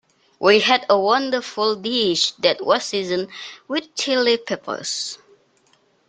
[0.39, 3.27] We had a wonderful dish that was seasoned
[3.67, 5.19] with Chili Peppers.